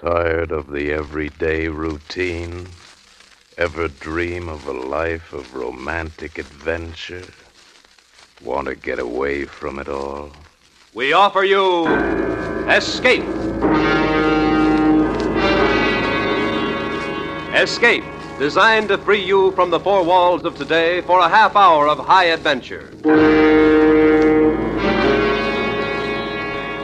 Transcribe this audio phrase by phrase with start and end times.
[0.00, 2.68] Tired of the everyday routine?
[3.58, 7.26] Ever dream of a life of romantic adventure?
[8.42, 10.30] Want to get away from it all?
[10.94, 11.86] We offer you
[12.66, 13.28] Escape.
[17.52, 18.04] Escape,
[18.38, 21.98] designed to free you from the four walls of today for a half hour of
[21.98, 22.88] high adventure.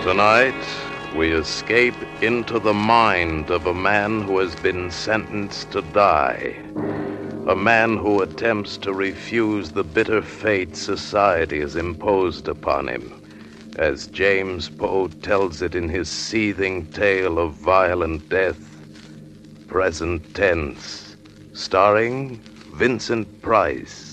[0.02, 0.85] Tonight,
[1.16, 6.54] we escape into the mind of a man who has been sentenced to die.
[7.46, 13.22] A man who attempts to refuse the bitter fate society has imposed upon him,
[13.76, 18.60] as James Poe tells it in his seething tale of violent death,
[19.68, 21.16] present tense,
[21.54, 22.36] starring
[22.74, 24.05] Vincent Price.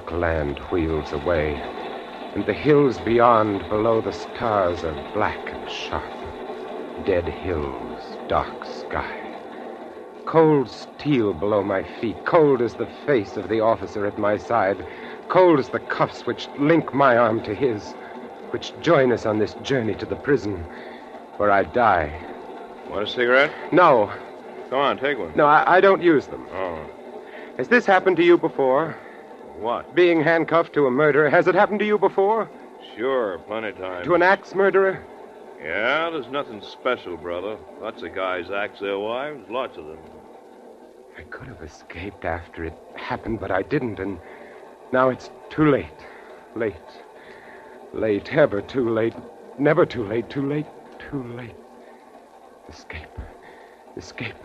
[0.00, 1.60] Dark land wheels away,
[2.34, 6.02] and the hills beyond, below the stars, are black and sharp.
[7.04, 9.10] Dead hills, dark sky.
[10.24, 14.82] Cold steel below my feet, cold as the face of the officer at my side,
[15.28, 17.92] cold as the cuffs which link my arm to his,
[18.52, 20.64] which join us on this journey to the prison
[21.36, 22.12] where I die.
[22.88, 23.52] Want a cigarette?
[23.72, 24.10] No,
[24.70, 25.32] Come on, take one.
[25.34, 26.46] no, I, I don't use them.
[26.54, 26.86] Oh.
[27.58, 28.96] Has this happened to you before?
[29.60, 29.94] What?
[29.94, 31.28] Being handcuffed to a murderer.
[31.28, 32.50] Has it happened to you before?
[32.96, 34.06] Sure, plenty of times.
[34.06, 35.04] To an axe murderer?
[35.62, 37.58] Yeah, there's nothing special, brother.
[37.80, 39.98] Lots of guys axe their wives, lots of them.
[41.18, 44.18] I could have escaped after it happened, but I didn't, and
[44.92, 45.86] now it's too late.
[46.56, 46.74] Late.
[47.92, 49.14] Late, ever too late.
[49.58, 50.66] Never too late, too late,
[50.98, 51.56] too late.
[52.70, 53.18] Escape.
[53.98, 54.36] Escape.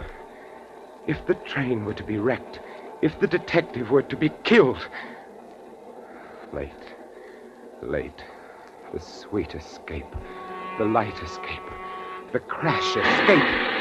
[1.08, 2.60] If the train were to be wrecked,
[3.02, 4.80] if the detective were to be killed.
[6.54, 6.72] Late.
[7.82, 8.24] Late.
[8.94, 10.16] The sweet escape.
[10.78, 11.64] The light escape.
[12.32, 13.76] The crash escape.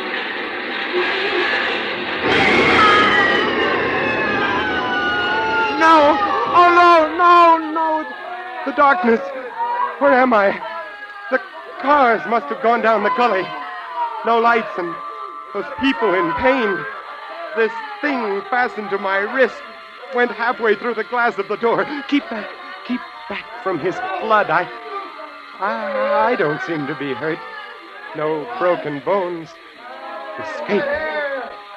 [5.79, 6.19] No!
[6.57, 8.07] Oh, no, no, no!
[8.67, 9.21] The darkness.
[9.99, 10.61] Where am I?
[11.31, 11.41] The
[11.81, 13.47] cars must have gone down the gully.
[14.27, 14.95] No lights and
[15.53, 16.79] those people in pain.
[17.57, 17.73] This
[18.05, 19.63] thing fastened to my wrist
[20.15, 21.87] went halfway through the glass of the door.
[22.09, 22.51] Keep back,
[22.87, 23.01] keep
[23.31, 24.51] back from his blood.
[24.51, 24.69] I,
[25.59, 27.39] I, I don't seem to be hurt.
[28.15, 29.49] No broken bones.
[30.39, 30.85] Escape.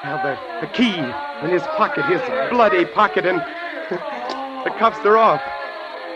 [0.03, 2.21] Now the, the key in his pocket, his
[2.51, 3.39] bloody pocket, and
[4.65, 5.41] the cuffs are off.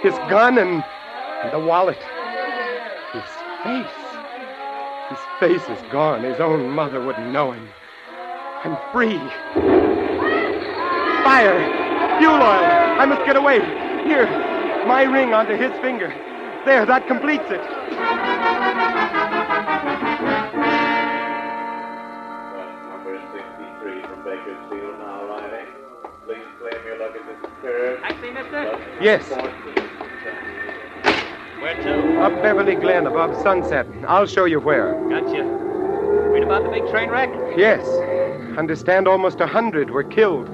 [0.02, 0.84] His gun and,
[1.44, 2.00] and the wallet.
[3.14, 3.24] His
[3.64, 3.98] face.
[5.10, 6.24] His face is gone.
[6.24, 7.70] His own mother wouldn't know him.
[8.64, 9.81] I'm free.
[11.24, 12.18] Fire!
[12.20, 12.66] Fuel oil!
[13.00, 13.59] I must get away.
[14.06, 14.26] Here,
[14.88, 16.09] my ring onto his finger.
[16.66, 17.62] There, that completes it.
[22.92, 25.68] Number 63 from Bakersfield now arriving.
[26.26, 27.22] Please claim your luggage
[27.62, 28.02] curb.
[28.02, 28.80] Taxi, mister?
[29.02, 29.28] Yes,
[31.60, 32.22] Where to?
[32.22, 33.88] up Beverly Glen above sunset.
[34.08, 34.94] I'll show you where.
[35.10, 35.44] Gotcha.
[36.31, 37.30] Read about the big train wreck?
[37.58, 37.86] Yes.
[38.58, 40.50] Understand almost a hundred were killed.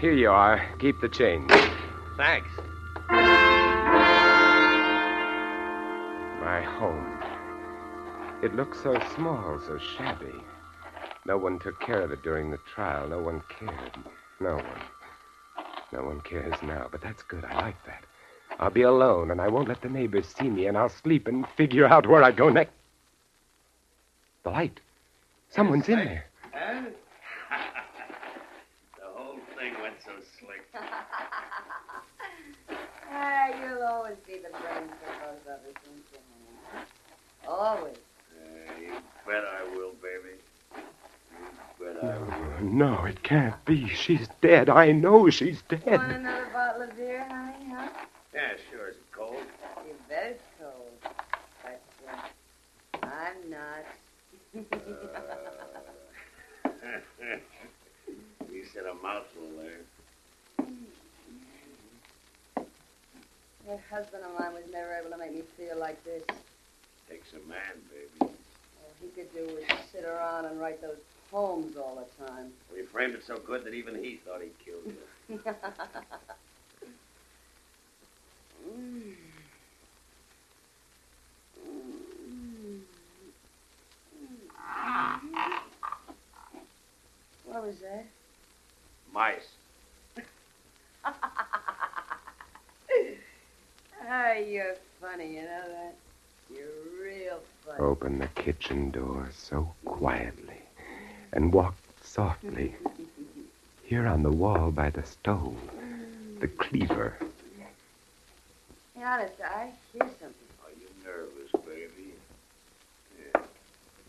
[0.00, 0.64] Here you are.
[0.78, 1.50] Keep the change.
[2.16, 2.48] Thanks.
[6.40, 7.18] My home.
[8.42, 10.34] It looks so small, so shabby.
[11.26, 13.08] No one took care of it during the trial.
[13.08, 13.96] No one cared.
[14.40, 14.82] No one.
[15.92, 17.44] No one cares now, but that's good.
[17.44, 18.04] I like that.
[18.60, 21.46] I'll be alone, and I won't let the neighbors see me, and I'll sleep and
[21.56, 22.72] figure out where I go next.
[24.44, 24.80] The light.
[25.50, 26.24] Someone's in there.
[28.98, 30.62] The whole thing went so slick.
[33.10, 36.18] Ah, you'll always be the brains for both of us, won't you,
[36.72, 36.86] honey?
[37.46, 37.98] Always.
[38.32, 38.92] Uh, you
[39.26, 40.36] bet I will, baby.
[40.72, 42.70] You bet I will.
[42.70, 43.86] No, it can't be.
[43.88, 44.70] She's dead.
[44.70, 45.84] I know she's dead.
[45.84, 46.20] Want dead.
[46.20, 47.88] another bottle of beer, honey, huh?
[48.32, 48.88] Yeah, sure.
[48.88, 49.42] Is it cold?
[49.86, 51.14] You bet it's cold.
[51.62, 53.84] But uh, I'm not.
[58.50, 59.37] you said a mouthful
[63.68, 66.22] That husband of mine was never able to make me feel like this.
[67.06, 67.58] Takes a man,
[67.90, 68.32] baby.
[68.80, 70.96] All he could do was sit around and write those
[71.30, 72.50] poems all the time.
[72.74, 75.40] We framed it so good that even he thought he'd killed you.
[78.68, 79.14] Mm.
[81.68, 82.80] Mm.
[84.18, 84.40] Mm.
[87.44, 88.06] What was that?
[89.12, 89.48] Mice.
[94.10, 95.94] Ah, you're funny, you know that?
[96.50, 96.66] You're
[97.02, 97.78] real funny.
[97.80, 100.60] Open the kitchen door so quietly
[101.32, 102.74] and walk softly.
[103.84, 105.56] Here on the wall by the stove,
[106.40, 107.16] the cleaver.
[108.94, 110.48] Hey, honest, I hear something.
[110.64, 112.12] Are you nervous, baby?
[113.34, 113.40] Yeah.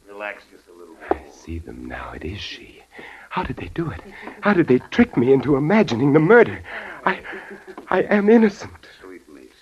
[0.08, 2.12] Relax just a little I see them now.
[2.12, 2.84] It is she.
[3.30, 4.02] How did they do it?
[4.42, 6.62] How did they trick me into imagining the murder?
[7.06, 7.22] I,
[7.90, 8.88] I am innocent.
[9.02, 9.56] Sweetmeats.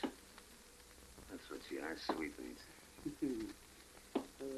[1.29, 2.61] That's what you are, sweetmeats.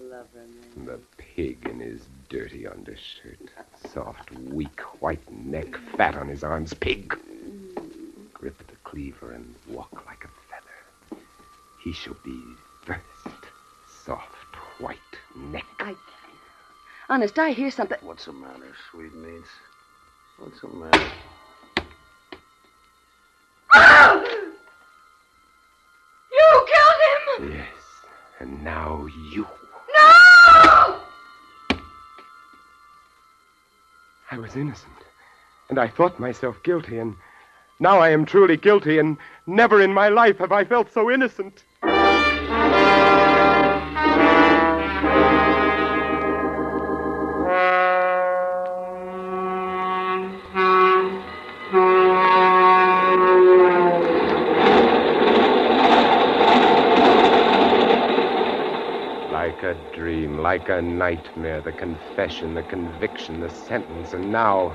[0.09, 0.85] Lover, man.
[0.85, 0.99] The
[1.39, 3.39] pig in his dirty undershirt.
[3.94, 6.74] Soft, weak, white neck, fat on his arms.
[6.74, 7.18] Pig.
[8.33, 11.24] Grip the cleaver and walk like a feather.
[11.81, 12.44] He shall be
[12.81, 13.01] first.
[14.03, 14.97] Soft, white
[15.33, 15.63] neck.
[15.80, 15.95] I.
[17.07, 18.00] Honest, I hear something.
[18.01, 19.47] What's the matter, sweetmeats?
[20.39, 21.12] What's the matter?
[26.33, 27.53] You killed him!
[27.53, 27.83] Yes.
[28.42, 29.47] And now you.
[34.31, 34.93] I was innocent.
[35.69, 37.15] And I thought myself guilty, and
[37.79, 39.17] now I am truly guilty, and
[39.47, 41.63] never in my life have I felt so innocent.
[60.69, 64.74] A nightmare, the confession, the conviction, the sentence, and now,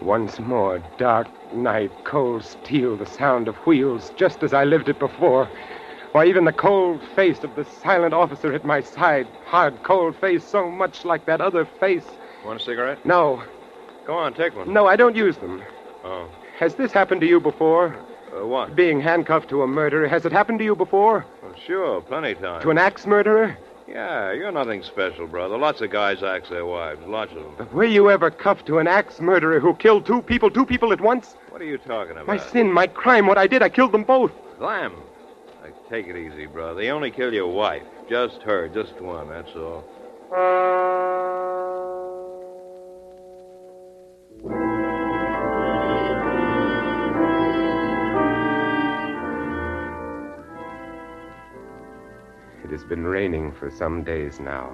[0.00, 4.98] once more, dark night, cold steel, the sound of wheels, just as I lived it
[4.98, 5.48] before.
[6.12, 10.44] Why, even the cold face of the silent officer at my side, hard, cold face,
[10.44, 12.06] so much like that other face.
[12.44, 13.04] Want a cigarette?
[13.04, 13.42] No,
[14.06, 14.72] Go on, take one.
[14.72, 15.62] no, I don't use them.
[16.02, 16.28] Oh.
[16.58, 17.94] Has this happened to you before?
[18.34, 18.74] Uh, what?
[18.74, 21.26] Being handcuffed to a murderer, has it happened to you before?
[21.42, 22.62] Well, sure, plenty of times.
[22.62, 23.56] To an axe murderer?
[23.88, 25.56] Yeah, you're nothing special, brother.
[25.56, 27.00] Lots of guys axe their wives.
[27.06, 27.54] Lots of them.
[27.56, 30.92] But were you ever cuffed to an axe murderer who killed two people, two people
[30.92, 31.36] at once?
[31.48, 32.26] What are you talking about?
[32.26, 34.32] My sin, my crime, what I did, I killed them both.
[34.60, 34.94] Lamb.
[35.62, 36.80] Now, take it easy, brother.
[36.80, 37.82] They only kill your wife.
[38.10, 39.84] Just her, just one, that's all.
[52.78, 54.70] Has been raining for some days now,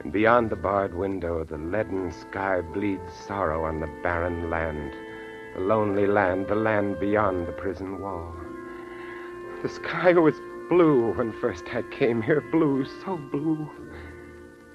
[0.00, 4.92] and beyond the barred window, the leaden sky bleeds sorrow on the barren land,
[5.54, 8.34] the lonely land, the land beyond the prison wall.
[9.62, 10.34] The sky was
[10.68, 13.66] blue when first I came here, blue, so blue.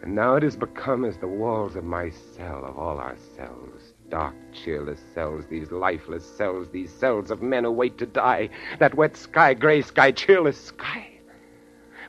[0.02, 3.94] And now it has become as the walls of my cell, of all our cells.
[4.10, 8.50] Dark, cheerless cells, these lifeless cells, these cells of men who wait to die.
[8.80, 11.11] That wet sky, gray sky, cheerless sky.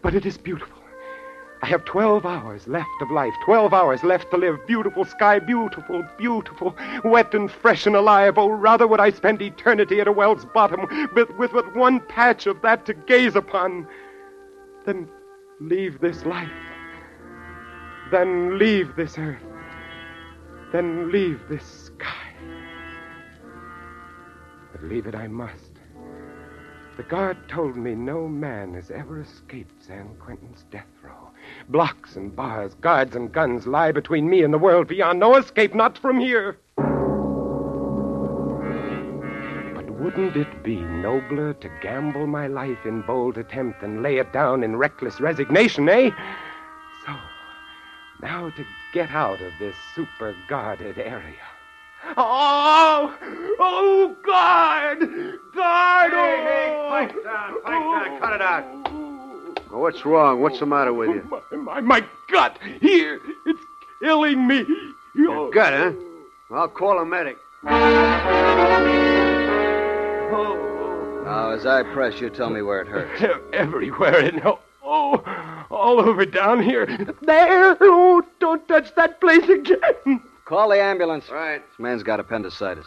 [0.02, 0.82] But it is beautiful.
[1.62, 4.58] I have 12 hours left of life, 12 hours left to live.
[4.66, 8.36] Beautiful sky, beautiful, beautiful, wet and fresh and alive.
[8.36, 12.48] Oh, rather would I spend eternity at a well's bottom with, with but one patch
[12.48, 13.86] of that to gaze upon
[14.84, 15.08] than
[15.60, 16.50] leave this life,
[18.10, 19.44] than leave this earth,
[20.72, 22.34] than leave this sky.
[24.72, 25.71] But leave it I must.
[26.94, 31.30] The guard told me no man has ever escaped San Quentin's death row.
[31.70, 35.18] Blocks and bars, guards and guns lie between me and the world beyond.
[35.18, 36.58] No escape, not from here.
[39.74, 44.30] But wouldn't it be nobler to gamble my life in bold attempt than lay it
[44.34, 46.10] down in reckless resignation, eh?
[47.06, 47.16] So,
[48.20, 51.40] now to get out of this super guarded area.
[52.16, 53.14] Oh!
[53.60, 55.00] Oh, guard!
[55.54, 56.12] Guard!
[56.12, 56.88] Hey, hey, oh!
[56.90, 58.64] pipe down, pipe down, cut it out.
[59.70, 60.40] What's wrong?
[60.40, 61.22] What's the matter with you?
[61.30, 62.58] My, my, my gut!
[62.80, 63.20] Here!
[63.46, 63.60] It's
[64.02, 64.66] killing me!
[65.14, 65.92] Your gut, huh?
[66.54, 67.38] I'll call a medic.
[70.34, 73.22] Oh, Now, as I press, you tell me where it hurts.
[73.52, 75.22] everywhere and oh, oh,
[75.70, 76.86] all over down here.
[77.22, 77.76] There!
[77.80, 80.22] Oh, don't touch that place again!
[80.44, 81.28] Call the ambulance.
[81.30, 81.62] Right.
[81.68, 82.86] This man's got appendicitis.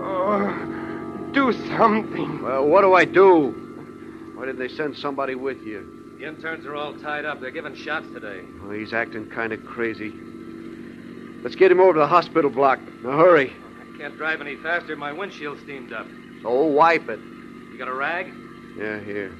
[0.00, 2.42] Oh, do something.
[2.42, 3.50] Well, what do I do?
[4.34, 6.16] Why didn't they send somebody with you?
[6.18, 7.40] The interns are all tied up.
[7.40, 8.42] They're giving shots today.
[8.62, 10.12] Well, he's acting kind of crazy.
[11.42, 12.78] Let's get him over to the hospital block.
[13.02, 13.52] Now, hurry.
[13.80, 14.94] I can't drive any faster.
[14.94, 16.06] My windshield's steamed up.
[16.42, 17.18] So wipe it.
[17.18, 18.32] You got a rag?
[18.76, 19.32] Yeah, here.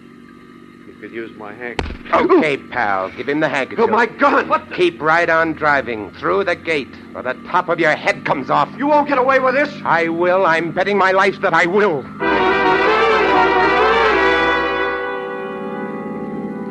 [1.02, 1.80] You could use my hank.
[2.12, 2.38] Oh.
[2.38, 3.10] Okay, pal.
[3.10, 3.86] Give him the handkerchief.
[3.88, 4.48] Oh, my gun!
[4.48, 4.76] What the?
[4.76, 8.72] Keep right on driving through the gate, or the top of your head comes off.
[8.78, 9.68] You won't get away with this?
[9.84, 10.46] I will.
[10.46, 12.02] I'm betting my life that I will.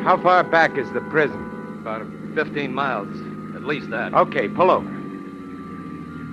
[0.02, 1.76] How far back is the prison?
[1.82, 3.14] About 15 miles.
[3.54, 4.14] At least that.
[4.14, 4.88] Okay, pull over.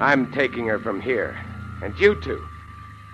[0.01, 1.38] I'm taking her from here.
[1.84, 2.48] And you two.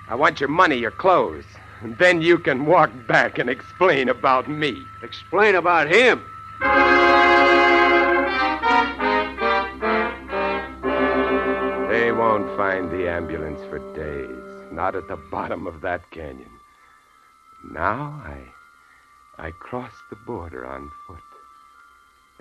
[0.08, 1.46] I want your money, your clothes.
[1.86, 4.88] And then you can walk back and explain about me.
[5.04, 6.20] Explain about him.
[11.92, 14.74] They won't find the ambulance for days.
[14.74, 16.50] Not at the bottom of that canyon.
[17.72, 18.40] Now I
[19.38, 21.20] I cross the border on foot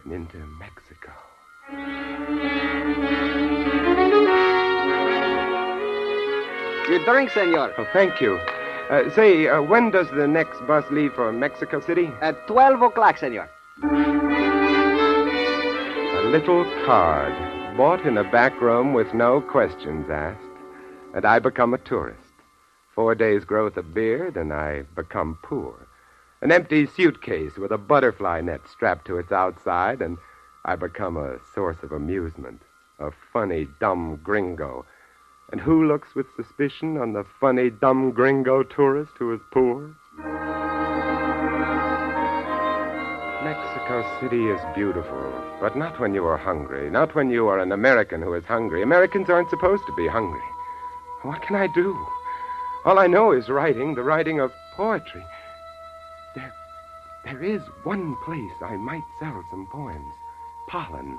[0.04, 1.12] and into Mexico.
[6.88, 7.74] Your drink, senor.
[7.76, 8.40] Oh, thank you.
[8.90, 12.12] Uh, say, uh, when does the next bus leave for Mexico City?
[12.20, 13.48] At 12 o'clock, senor.
[13.82, 13.88] A
[16.26, 17.32] little card
[17.78, 20.38] bought in a back room with no questions asked,
[21.14, 22.20] and I become a tourist.
[22.94, 25.74] Four days' growth of beard, and I become poor.
[26.42, 30.18] An empty suitcase with a butterfly net strapped to its outside, and
[30.66, 32.60] I become a source of amusement.
[32.98, 34.84] A funny, dumb gringo.
[35.52, 39.94] And who looks with suspicion on the funny, dumb gringo tourist who is poor?
[43.44, 46.90] Mexico City is beautiful, but not when you are hungry.
[46.90, 48.82] Not when you are an American who is hungry.
[48.82, 50.40] Americans aren't supposed to be hungry.
[51.22, 51.94] What can I do?
[52.84, 55.24] All I know is writing, the writing of poetry.
[56.34, 56.52] There,
[57.24, 60.14] there is one place I might sell some poems.
[60.68, 61.18] Pollen.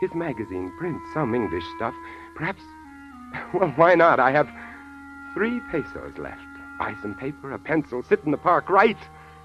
[0.00, 1.94] His magazine prints some English stuff.
[2.34, 2.62] Perhaps,
[3.54, 4.20] well, why not?
[4.20, 4.48] I have
[5.34, 6.40] three pesos left.
[6.78, 8.96] Buy some paper, a pencil, sit in the park, write,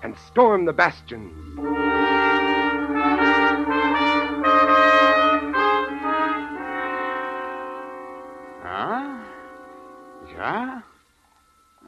[0.04, 1.34] and storm the bastions.
[8.64, 9.24] Ah?
[10.38, 10.82] Ja?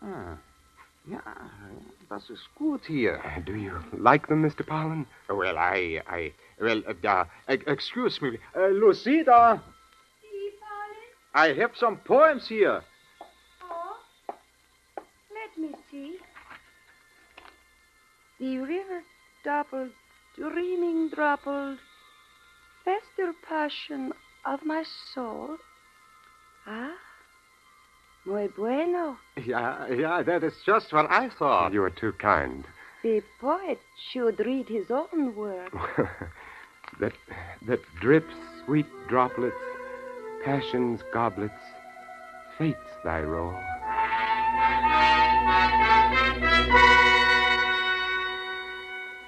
[0.01, 0.37] Ah.
[1.09, 1.21] Ja,
[2.09, 3.19] das ist gut hier.
[3.23, 4.65] Uh, Do you like them, Mr.
[4.65, 5.05] Pollen?
[5.29, 8.37] Well, I, I, well, uh, uh, excuse me.
[8.55, 9.61] Uh, Lucida,
[11.37, 12.81] I have some poems here.
[13.61, 16.15] Oh, let me see.
[18.39, 19.03] The river
[19.43, 19.91] doubled,
[20.35, 21.77] dreaming droppled,
[22.83, 24.13] fester passion
[24.47, 25.57] of my soul.
[26.65, 26.97] Ah,
[28.25, 29.17] muy bueno.
[29.45, 31.71] Yeah, yeah, that is just what I thought.
[31.71, 32.65] You are too kind.
[33.03, 33.79] The poet
[34.11, 35.71] should read his own work.
[36.99, 37.13] that
[37.67, 38.33] that drips
[38.65, 39.55] sweet droplets,
[40.43, 41.53] passion's goblets,
[42.57, 43.55] fate's thy role.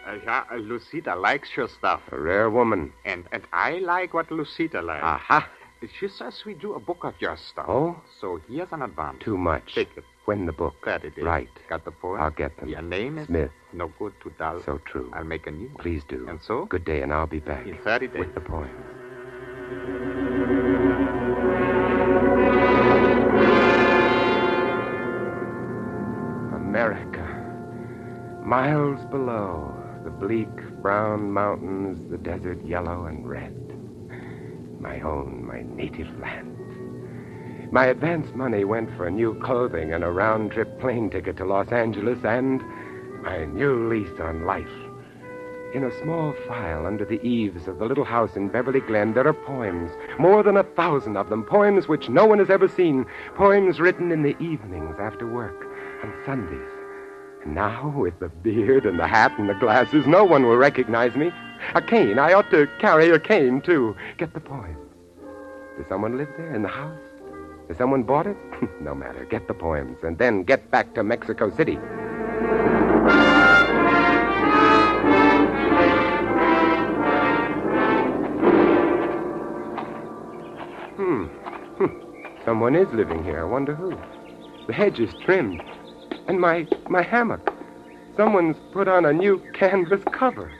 [0.08, 2.01] Uh, yeah, uh, Lucida likes your stuff.
[2.12, 2.92] A rare woman.
[3.06, 5.04] And and I like what Lucita likes.
[5.04, 5.48] Aha.
[5.98, 7.66] She says we do a book of your stuff.
[7.70, 7.96] Oh?
[8.20, 9.20] So here's an advance.
[9.24, 9.75] Too much.
[9.75, 10.04] Take it.
[10.25, 10.75] When the book.
[10.86, 11.24] That it is.
[11.24, 11.50] Right.
[11.70, 12.20] Got the poem?
[12.20, 12.68] I'll get them.
[12.68, 13.28] Your name is?
[13.28, 13.51] Smith.
[13.72, 14.62] No good, too dull.
[14.66, 15.10] So true.
[15.13, 15.78] I'll make a new one.
[15.78, 16.28] Please do.
[16.28, 16.66] And so?
[16.66, 17.66] Good day, and I'll be back.
[17.66, 18.20] In 30 days.
[18.20, 18.70] With the poem.
[28.50, 29.72] Miles below,
[30.03, 30.50] the bleak
[30.82, 33.53] brown mountains, the desert yellow and red.
[34.79, 36.58] My own, my native land.
[37.72, 41.72] My advance money went for new clothing and a round trip plane ticket to Los
[41.72, 42.63] Angeles and
[43.22, 44.65] my new lease on life.
[45.75, 49.27] In a small file under the eaves of the little house in Beverly Glen, there
[49.27, 53.06] are poems, more than a thousand of them, poems which no one has ever seen,
[53.36, 55.68] poems written in the evenings after work,
[56.03, 56.78] on Sundays.
[57.43, 61.15] And now, with the beard and the hat and the glasses, no one will recognize
[61.15, 61.31] me.
[61.75, 62.19] A cane.
[62.19, 63.96] I ought to carry a cane, too.
[64.17, 64.77] Get the point.
[65.77, 67.00] Does someone live there in the house?
[67.69, 68.36] Has someone bought it?
[68.81, 69.25] no matter.
[69.25, 71.75] Get the poems, and then get back to Mexico City.
[80.96, 81.25] Hmm.
[81.77, 82.43] Hmm.
[82.43, 83.39] Someone is living here.
[83.39, 83.98] I wonder who.
[84.67, 85.62] The hedge is trimmed.
[86.29, 87.51] And my my hammock.
[88.15, 90.51] Someone's put on a new canvas cover.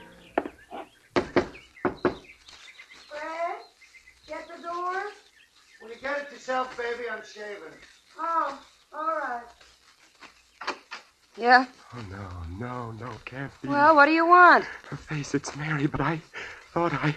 [1.14, 1.28] Fred,
[4.28, 5.04] get the door.
[5.80, 7.78] When you get it yourself, baby, I'm shaving.
[8.18, 8.60] Oh,
[8.92, 9.44] all right.
[11.38, 11.68] Yeah?
[11.94, 13.68] Oh, no, no, no, can't be.
[13.68, 14.66] Well, what do you want?
[14.90, 16.20] Her face, it's Mary, but I
[16.74, 17.16] thought I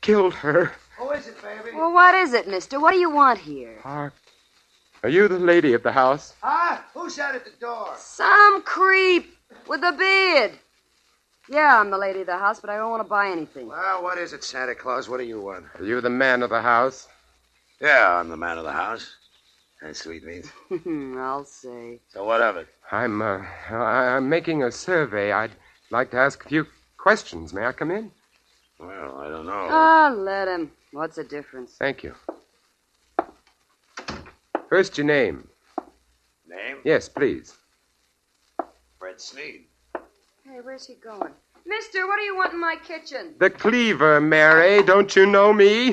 [0.00, 0.72] killed her.
[0.98, 1.76] Who is it, baby?
[1.76, 2.80] Well, what is it, mister?
[2.80, 3.78] What do you want here?
[3.84, 4.12] Are,
[5.02, 6.34] are you the lady of the house?
[6.40, 6.78] Huh?
[6.94, 7.94] Who's out at the door?
[7.96, 10.52] Some creep with a beard.
[11.48, 13.68] Yeah, I'm the lady of the house, but I don't want to buy anything.
[13.68, 15.08] Well, what is it, Santa Claus?
[15.08, 15.66] What do you want?
[15.78, 17.08] Are you the man of the house?
[17.80, 19.16] Yeah, I'm the man of the house.
[19.80, 20.48] And sweetmeats.
[21.18, 21.98] I'll say.
[22.08, 22.68] So what of it?
[22.92, 25.32] I'm, uh, I- I'm making a survey.
[25.32, 25.50] I'd
[25.90, 26.66] like to ask a few
[26.96, 27.52] questions.
[27.52, 28.12] May I come in?
[28.78, 29.66] Well, I don't know.
[29.70, 30.70] Ah, let him.
[30.92, 31.74] What's the difference?
[31.78, 32.14] Thank you.
[34.72, 35.46] First, your name.
[36.48, 36.78] Name?
[36.82, 37.52] Yes, please.
[38.98, 39.66] Fred Sneed.
[40.46, 41.34] Hey, where's he going?
[41.66, 43.34] Mister, what do you want in my kitchen?
[43.38, 44.82] The cleaver, Mary.
[44.82, 45.90] Don't you know me?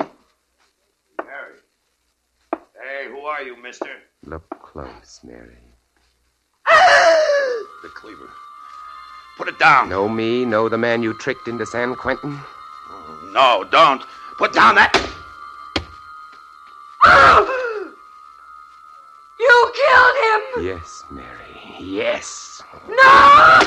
[1.18, 1.58] Mary.
[2.54, 3.90] Hey, who are you, mister?
[4.24, 5.58] Look close, Mary.
[6.66, 8.30] The cleaver.
[9.36, 9.90] Put it down.
[9.90, 10.46] Know me?
[10.46, 12.40] Know the man you tricked into San Quentin?
[12.88, 14.02] Oh, no, don't.
[14.38, 14.96] Put down that.
[17.04, 17.58] Ah!
[19.70, 20.64] You killed him!
[20.64, 21.76] Yes, Mary.
[21.78, 22.62] Yes.
[22.88, 23.60] No!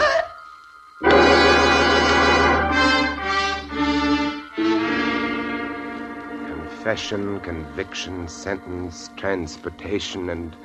[6.46, 10.56] Confession, conviction, sentence, transportation, and.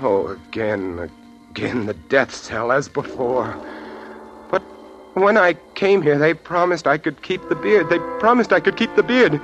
[0.00, 1.10] Oh, again,
[1.50, 3.54] again, the death cell as before.
[4.50, 4.62] But
[5.12, 7.90] when I came here, they promised I could keep the beard.
[7.90, 9.38] They promised I could keep the beard.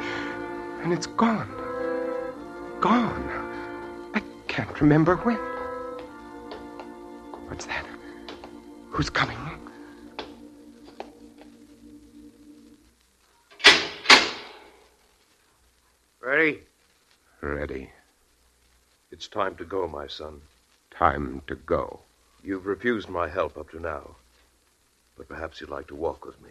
[0.83, 1.51] And it's gone.
[2.81, 3.40] Gone.
[4.51, 5.37] I can't remember when.
[7.47, 7.87] What's that?
[8.89, 9.39] Who's coming?
[16.21, 16.63] Ready?
[17.41, 17.91] Ready.
[19.13, 20.41] It's time to go, my son.
[20.91, 22.01] Time to go.
[22.43, 24.17] You've refused my help up to now.
[25.17, 26.51] But perhaps you'd like to walk with me.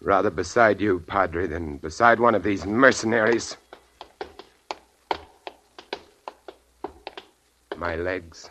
[0.00, 3.56] Rather beside you, Padre, than beside one of these mercenaries.
[7.82, 8.48] My legs,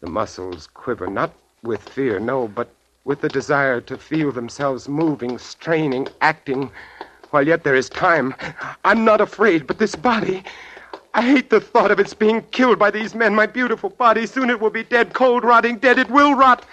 [0.00, 2.68] the muscles quiver, not with fear, no, but
[3.04, 6.72] with the desire to feel themselves moving, straining, acting,
[7.30, 8.34] while yet there is time.
[8.84, 10.42] I'm not afraid, but this body.
[11.14, 13.36] I hate the thought of its being killed by these men.
[13.36, 16.00] My beautiful body, soon it will be dead, cold, rotting, dead.
[16.00, 16.66] It will rot.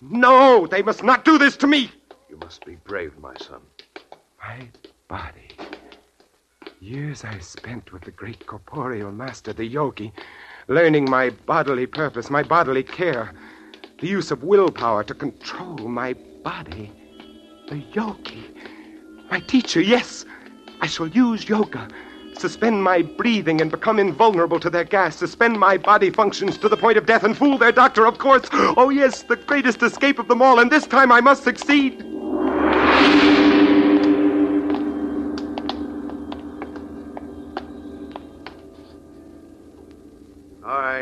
[0.00, 1.92] No, they must not do this to me.
[2.28, 3.60] You must be brave, my son.
[4.42, 4.66] My
[5.06, 5.48] body.
[6.80, 10.12] Years I spent with the great corporeal master, the yogi,
[10.68, 13.32] learning my bodily purpose, my bodily care,
[14.00, 16.92] the use of willpower to control my body.
[17.68, 18.44] The yogi.
[19.30, 20.24] My teacher, yes.
[20.80, 21.88] I shall use yoga.
[22.36, 25.16] Suspend my breathing and become invulnerable to their gas.
[25.16, 28.48] Suspend my body functions to the point of death and fool their doctor, of course.
[28.52, 32.11] Oh, yes, the greatest escape of them all, and this time I must succeed.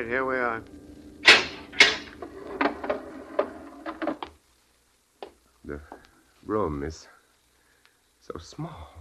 [0.01, 0.63] Right, here we are.
[5.65, 5.81] The
[6.45, 7.07] room is
[8.21, 8.95] so small.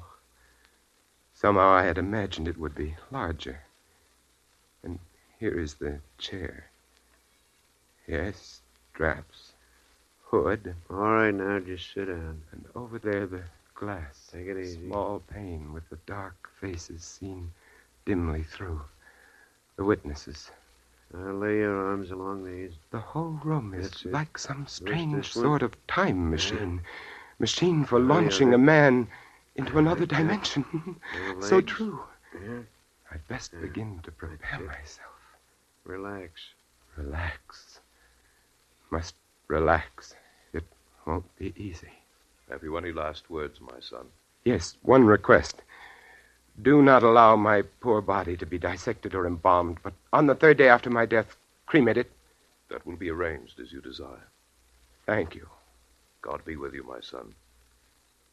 [1.34, 3.62] Somehow I had imagined it would be larger.
[4.84, 5.00] And
[5.40, 6.70] here is the chair.
[8.08, 9.54] Yes, straps,
[10.26, 12.42] hood, All right, now just sit down.
[12.52, 14.30] and over there the glass.
[14.34, 14.88] Take it easy.
[14.88, 17.52] Small pane with the dark faces seen
[18.06, 18.82] dimly through.
[19.78, 20.52] The witnesses.
[21.13, 22.72] Now lay your arms along these.
[22.91, 24.12] The whole room is That's it.
[24.12, 26.82] like some strange sort of time machine.
[27.39, 29.08] Machine for yeah, launching that- a man
[29.56, 30.65] into another dimension.
[31.41, 32.00] So true.
[32.34, 32.60] Yeah.
[33.12, 35.15] I'd best Yeah, begin to prepare myself.
[35.84, 36.41] Relax.
[36.95, 37.80] Relax.
[38.91, 39.15] Must
[39.48, 40.15] relax.
[40.54, 40.63] It
[41.06, 41.91] won't be easy.
[42.52, 44.06] Have you any last words, my son?
[44.43, 45.62] Yes, one request.
[46.62, 50.58] Do not allow my poor body to be dissected or embalmed, but on the third
[50.58, 52.12] day after my death, cremate it.
[52.69, 54.28] That will be arranged as you desire.
[55.06, 55.48] Thank you.
[56.22, 57.34] God be with you, my son.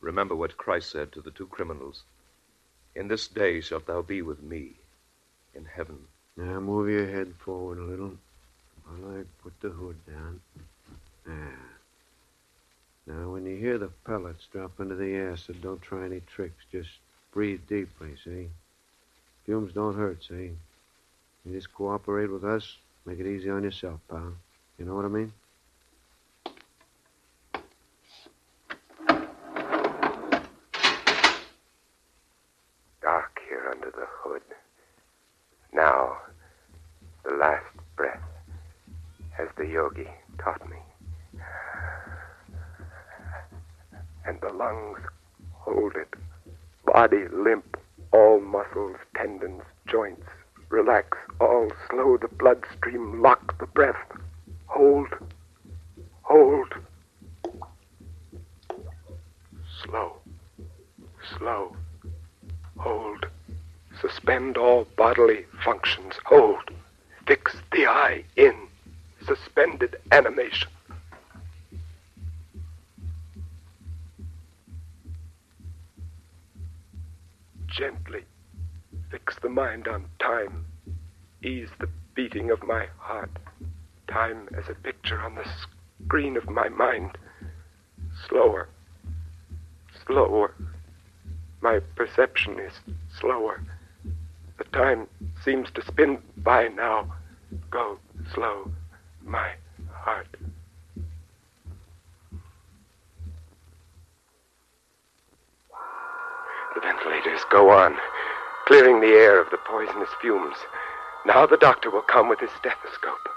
[0.00, 2.02] Remember what Christ said to the two criminals
[2.94, 4.72] In this day shalt thou be with me
[5.54, 5.98] in heaven.
[6.36, 8.18] Now move your head forward a little
[8.84, 10.40] while I put the hood down.
[11.24, 11.58] There.
[13.06, 16.64] Now, when you hear the pellets drop into the acid, don't try any tricks.
[16.72, 16.90] Just
[17.36, 18.48] breathe deeply, see?
[19.44, 20.52] Fumes don't hurt, see?
[21.44, 22.78] You just cooperate with us.
[23.04, 24.32] Make it easy on yourself, pal.
[24.78, 25.32] You know what I mean?
[33.02, 34.40] Dark here under the hood.
[35.74, 36.16] Now,
[37.22, 38.18] the last breath
[39.38, 40.08] as the yogi
[40.42, 40.78] taught me.
[44.24, 45.00] And the lungs
[45.52, 46.08] hold it.
[46.96, 47.76] Body limp,
[48.10, 50.26] all muscles, tendons, joints.
[50.70, 54.02] Relax, all slow the bloodstream, lock the breath.
[54.64, 55.08] Hold,
[56.22, 56.72] hold.
[59.84, 60.16] Slow,
[61.36, 61.76] slow.
[62.78, 63.26] Hold.
[64.00, 66.14] Suspend all bodily functions.
[66.24, 66.70] Hold.
[67.26, 68.56] Fix the eye in.
[69.26, 70.68] Suspended animation.
[77.76, 78.24] Gently
[79.10, 80.64] fix the mind on time.
[81.44, 83.30] Ease the beating of my heart.
[84.08, 85.44] Time as a picture on the
[86.06, 87.18] screen of my mind.
[88.28, 88.70] Slower.
[90.06, 90.54] Slower.
[91.60, 92.72] My perception is
[93.20, 93.62] slower.
[94.56, 95.06] The time
[95.44, 97.12] seems to spin by now.
[97.70, 97.98] Go
[98.32, 98.70] slow,
[99.22, 99.50] my
[99.92, 100.28] heart.
[106.74, 106.80] The
[107.50, 107.96] ventilators go on,
[108.66, 110.56] clearing the air of the poisonous fumes.
[111.24, 113.28] Now the doctor will come with his stethoscope.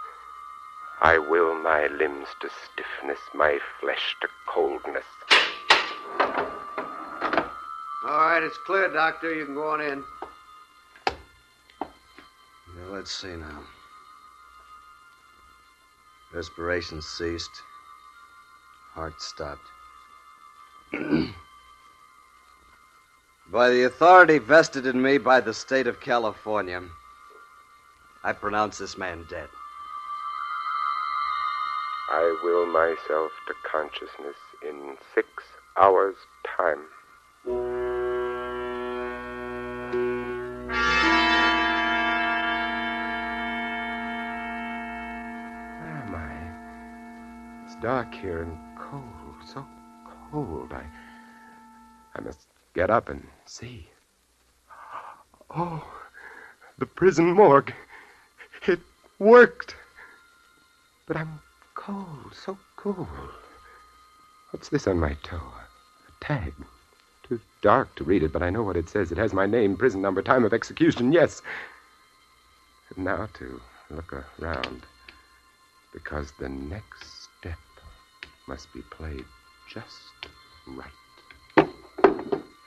[1.01, 5.05] I will my limbs to stiffness, my flesh to coldness.
[8.05, 9.33] All right, it's clear, Doctor.
[9.33, 10.03] You can go on in.
[12.75, 13.63] Now, let's see now.
[16.33, 17.61] Respiration ceased.
[18.93, 19.61] Heart stopped.
[23.51, 26.83] by the authority vested in me by the state of California,
[28.23, 29.49] I pronounce this man dead.
[32.11, 34.35] I will myself to consciousness
[34.67, 35.27] in six
[35.77, 36.15] hours'
[36.57, 36.79] time.
[37.43, 37.55] Where
[45.87, 47.65] am I?
[47.65, 49.03] It's dark here and cold,
[49.45, 49.65] so
[50.31, 50.71] cold.
[50.73, 50.85] I,
[52.15, 53.87] I must get up and see.
[55.55, 55.83] Oh,
[56.77, 57.73] the prison morgue.
[58.67, 58.79] It
[59.17, 59.75] worked.
[61.07, 61.39] But I'm
[61.75, 63.07] cold, so cold.
[64.51, 65.37] What's this on my toe?
[65.37, 66.53] A tag.
[67.27, 69.11] Too dark to read it, but I know what it says.
[69.11, 71.41] It has my name, prison number, time of execution, yes.
[72.95, 74.83] And now to look around.
[75.93, 77.57] Because the next step
[78.47, 79.25] must be played
[79.71, 80.29] just
[80.67, 81.08] right.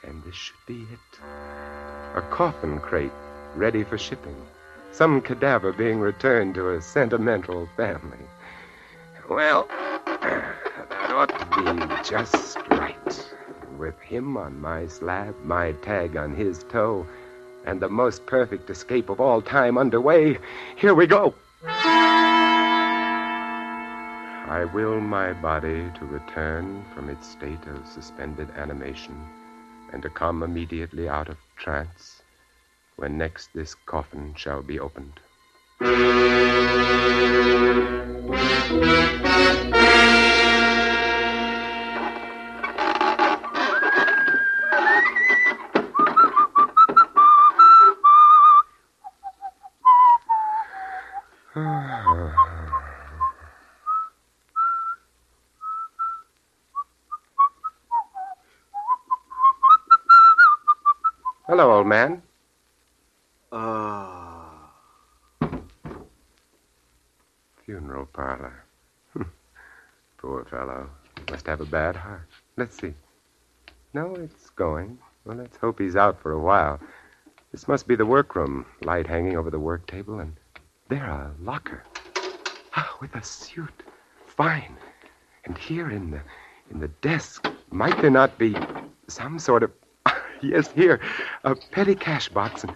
[0.04, 1.20] And this should be it.
[2.14, 3.12] A coffin crate
[3.54, 4.34] ready for shipping.
[4.90, 8.18] Some cadaver being returned to a sentimental family.
[9.28, 9.68] Well,
[10.06, 11.64] that ought to be
[12.02, 13.32] just right.
[13.78, 17.06] With him on my slab, my tag on his toe,
[17.64, 20.38] and the most perfect escape of all time underway,
[20.76, 21.32] here we go.
[24.48, 29.16] I will my body to return from its state of suspended animation
[29.92, 32.22] and to come immediately out of trance
[32.96, 35.20] when next this coffin shall be opened.
[67.92, 68.64] Funeral parlor.
[70.16, 70.88] Poor fellow.
[71.31, 72.26] Must have a bad heart.
[72.57, 72.94] Let's see.
[73.92, 74.98] No, it's going.
[75.26, 76.81] Well, let's hope he's out for a while.
[77.50, 78.64] This must be the workroom.
[78.83, 80.33] Light hanging over the work table, and
[80.88, 81.85] there a locker.
[82.76, 83.83] Ah, with a suit.
[84.24, 84.74] Fine.
[85.44, 86.22] And here in the
[86.70, 88.57] in the desk, might there not be
[89.07, 89.70] some sort of
[90.40, 90.98] yes, here,
[91.44, 92.74] a petty cash box, and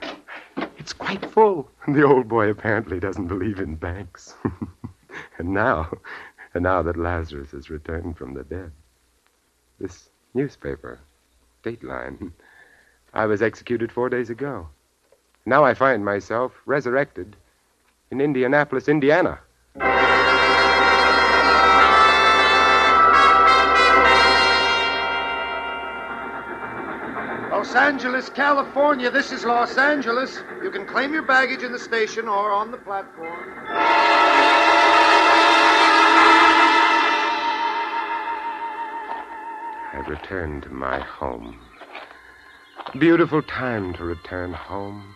[0.76, 1.70] it's quite full.
[1.88, 4.34] The old boy apparently doesn't believe in banks.
[5.38, 5.90] and now,
[6.54, 8.72] and now that Lazarus has returned from the dead,
[9.78, 10.98] this newspaper,
[11.64, 12.32] Dateline,
[13.14, 14.68] I was executed four days ago.
[15.46, 17.36] Now I find myself resurrected
[18.10, 19.38] in Indianapolis, Indiana.
[27.50, 29.10] Los Angeles, California.
[29.10, 30.40] This is Los Angeles.
[30.62, 33.95] You can claim your baggage in the station or on the platform.
[39.96, 41.58] I return to my home.
[42.98, 45.14] Beautiful time to return home.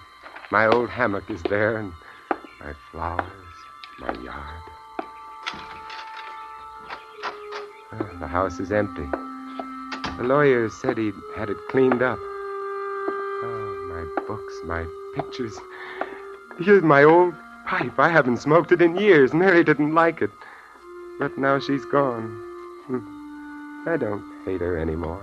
[0.50, 1.92] My old hammock is there, and
[2.60, 3.56] my flowers,
[3.98, 4.62] my yard.
[7.92, 9.04] Uh, the house is empty.
[10.16, 12.18] The lawyer said he had it cleaned up.
[12.18, 15.58] Oh, my books, my pictures.
[16.58, 17.34] Here's my old
[17.66, 17.98] pipe.
[17.98, 19.34] I haven't smoked it in years.
[19.34, 20.30] Mary didn't like it.
[21.18, 22.30] But now she's gone.
[22.86, 23.86] Hmm.
[23.86, 25.22] I don't hate her anymore.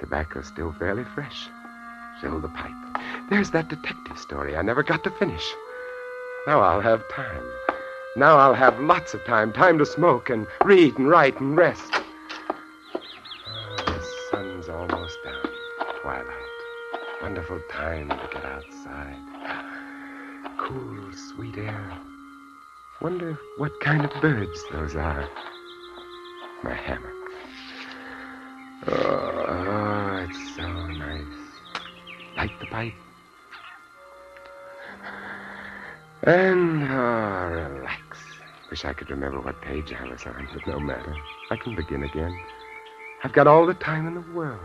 [0.00, 1.48] Tobacco's still fairly fresh.
[2.20, 2.72] Fill the pipe.
[3.30, 5.54] There's that detective story I never got to finish.
[6.46, 7.44] Now I'll have time.
[8.16, 9.52] Now I'll have lots of time.
[9.52, 11.92] Time to smoke and read and write and rest.
[12.94, 15.48] Oh, the sun's almost down.
[16.02, 16.26] Twilight.
[17.22, 19.16] Wonderful time to get outside.
[20.58, 21.98] Cool, sweet air.
[23.00, 25.28] Wonder what kind of birds those are.
[26.62, 27.13] My hammer.
[28.86, 31.24] Oh, it's so nice.
[32.36, 32.92] Light the pipe.
[36.22, 38.18] And, oh, relax.
[38.70, 41.16] Wish I could remember what page I was on, but no matter.
[41.50, 42.38] I can begin again.
[43.22, 44.60] I've got all the time in the world.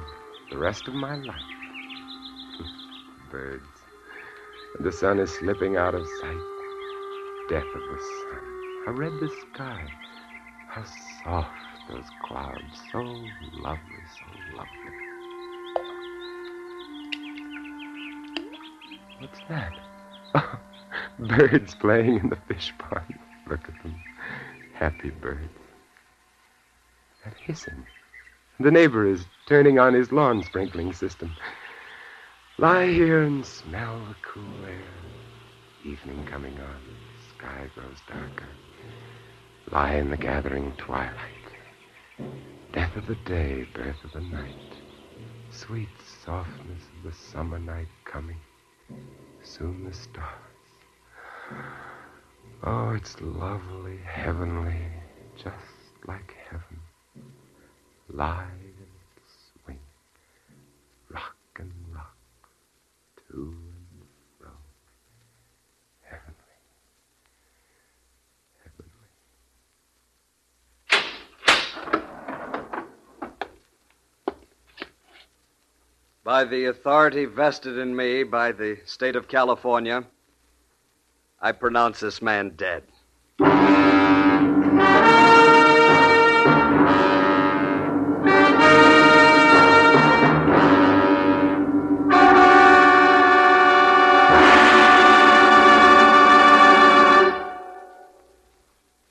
[0.52, 1.36] The rest of my life.
[3.32, 3.64] Birds.
[4.82, 6.42] The sun is slipping out of sight.
[7.50, 8.84] Death of the sun.
[8.86, 9.88] How red the sky.
[10.68, 10.84] How
[11.24, 12.82] soft those clouds.
[12.92, 15.10] So lovely, so lovely.
[19.20, 19.74] What's that?
[21.20, 23.20] birds playing in the fish pond.
[23.50, 23.96] Look at them.
[24.74, 25.50] Happy birds.
[27.26, 27.86] That hissing.
[28.60, 31.36] The neighbor is turning on his lawn sprinkling system.
[32.58, 34.82] Lie here and smell the cool air.
[35.86, 36.82] Evening coming on.
[37.38, 38.50] Sky grows darker.
[39.72, 41.39] Lie in the gathering twilight.
[42.72, 44.54] Death of the day, birth of the night.
[45.52, 45.90] Sweet
[46.24, 48.40] softness of the summer night coming.
[49.44, 50.28] Soon the stars.
[52.64, 54.82] Oh, it's lovely, heavenly,
[55.38, 55.56] just
[56.08, 56.80] like heaven.
[58.10, 58.88] Lie and
[59.64, 59.80] swing,
[61.10, 62.18] rock and rock,
[63.32, 63.54] to
[76.30, 80.06] By the authority vested in me by the state of California,
[81.42, 82.84] I pronounce this man dead.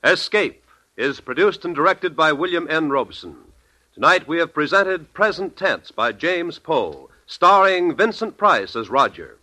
[0.04, 0.64] Escape
[0.96, 2.90] is produced and directed by William N.
[2.90, 3.47] Robson.
[3.98, 9.38] Tonight we have presented Present Tense by James Poe, starring Vincent Price as Roger.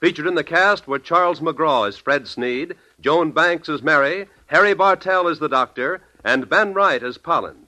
[0.00, 4.72] Featured in the cast were Charles McGraw as Fred Sneed, Joan Banks as Mary, Harry
[4.72, 7.66] Bartell as the Doctor, and Ben Wright as Pollen.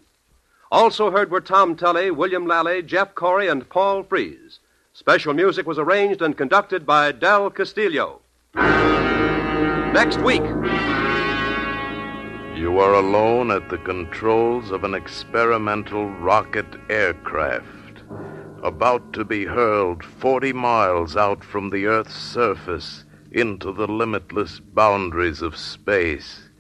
[0.71, 4.59] Also heard were Tom Tully, William Lally, Jeff Corey, and Paul Frees.
[4.95, 8.23] Special music was arranged and conducted by Del Castillo.
[8.55, 10.41] Next week.
[12.63, 18.05] You are alone at the controls of an experimental rocket aircraft
[18.63, 25.43] about to be hurled 40 miles out from the Earth's surface into the limitless boundaries
[25.43, 26.51] of space,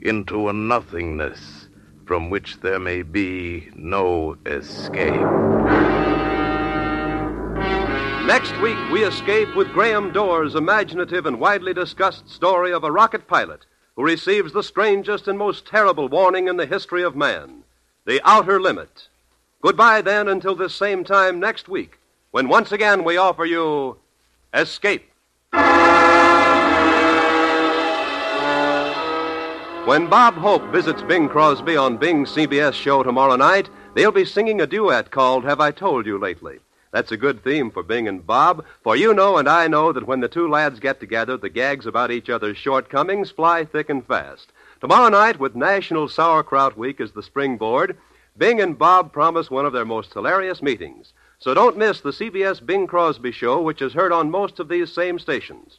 [0.00, 1.68] into a nothingness
[2.06, 5.12] from which there may be no escape.
[8.26, 13.28] Next week, we escape with Graham Doar's imaginative and widely discussed story of a rocket
[13.28, 13.64] pilot
[13.96, 17.62] who receives the strangest and most terrible warning in the history of man
[18.04, 19.08] the outer limit.
[19.60, 21.98] Goodbye, then, until this same time next week,
[22.32, 23.96] when once again we offer you
[24.52, 25.08] Escape.
[29.84, 34.60] When Bob Hope visits Bing Crosby on Bing's CBS show tomorrow night, they'll be singing
[34.60, 36.58] a duet called Have I Told You Lately?
[36.92, 40.06] That's a good theme for Bing and Bob, for you know and I know that
[40.06, 44.06] when the two lads get together, the gags about each other's shortcomings fly thick and
[44.06, 44.52] fast.
[44.78, 47.96] Tomorrow night, with National Sauerkraut Week as the springboard,
[48.36, 51.14] Bing and Bob promise one of their most hilarious meetings.
[51.38, 54.92] So don't miss the CBS Bing Crosby show, which is heard on most of these
[54.92, 55.78] same stations.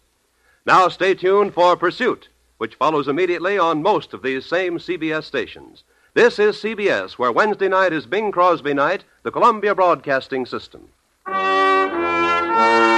[0.66, 5.84] Now stay tuned for Pursuit, which follows immediately on most of these same CBS stations.
[6.16, 10.90] This is CBS, where Wednesday night is Bing Crosby night, the Columbia Broadcasting System.
[11.26, 12.93] Música